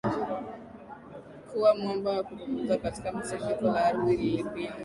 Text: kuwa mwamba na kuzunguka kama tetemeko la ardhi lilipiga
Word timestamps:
kuwa 1.47 1.71
mwamba 1.79 2.09
na 2.15 2.23
kuzunguka 2.27 2.91
kama 3.03 3.21
tetemeko 3.21 3.65
la 3.73 3.85
ardhi 3.85 4.17
lilipiga 4.17 4.73